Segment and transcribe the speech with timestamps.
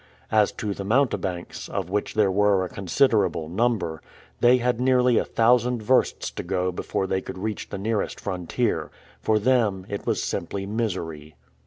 [0.31, 4.01] As to the mountebanks, of which there were a considerable number,
[4.39, 8.89] they had nearly a thousand versts to go before they could reach the nearest frontier.
[9.21, 11.35] For them it was simply misery.